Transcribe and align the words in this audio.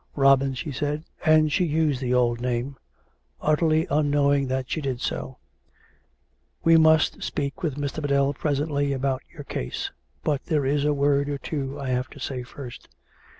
"Robin/' 0.17 0.55
she 0.57 0.71
said 0.71 1.03
(and 1.25 1.53
she 1.53 1.63
used 1.63 2.01
the 2.01 2.11
old 2.11 2.41
name, 2.41 2.75
utterly 3.39 3.85
unknowing 3.91 4.47
that 4.47 4.67
she 4.67 4.81
did 4.81 4.99
so)," 4.99 5.37
we 6.63 6.75
must 6.75 7.21
speak 7.21 7.61
with 7.61 7.75
Mr. 7.75 8.01
Biddell 8.01 8.33
presently 8.33 8.93
about 8.93 9.21
your 9.31 9.43
case. 9.43 9.91
But 10.23 10.43
there 10.47 10.65
is 10.65 10.85
a 10.85 10.93
word 10.95 11.29
or 11.29 11.37
two 11.37 11.79
I 11.79 11.89
have 11.89 12.07
to 12.09 12.19
say 12.19 12.41
first. 12.41 12.89